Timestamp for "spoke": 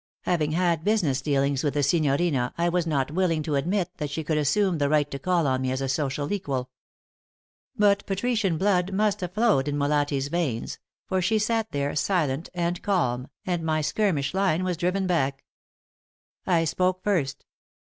16.63-17.03